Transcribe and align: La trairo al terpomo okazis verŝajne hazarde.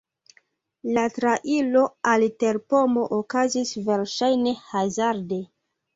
La 0.93 1.03
trairo 1.17 1.83
al 2.13 2.25
terpomo 2.45 3.03
okazis 3.19 3.75
verŝajne 3.91 4.59
hazarde. 4.71 5.41